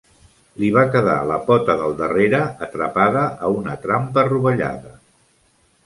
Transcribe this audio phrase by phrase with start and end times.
[0.61, 5.01] Li va quedar la pota del darrere atrapada a una trampa rovellada.